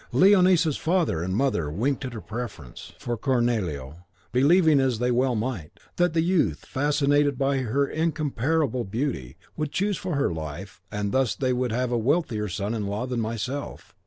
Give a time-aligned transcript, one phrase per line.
[0.11, 5.79] Leonisa's father and mother winked at her preference for Cornelio, believing, as they well might,
[5.97, 11.11] that the youth, fascinated by her incomparable beauty, would chose her for his wife, and
[11.11, 13.93] thus they should have a wealthier son in law than myself.